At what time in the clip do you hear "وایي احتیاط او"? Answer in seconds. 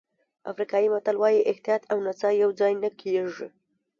1.19-1.97